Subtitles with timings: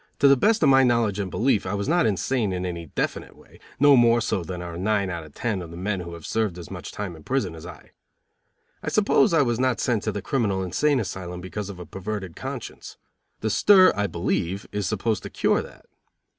[0.17, 3.35] To the best of my knowledge and belief I was not insane in any definite
[3.35, 6.25] way no more so than are nine out of ten of the men who had
[6.25, 7.91] served as much time in prison as I.
[8.81, 12.35] I suppose I was not sent to the criminal insane asylum because of a perverted
[12.35, 12.97] conscience.
[13.41, 15.85] The stir, I believe, is supposed to cure that.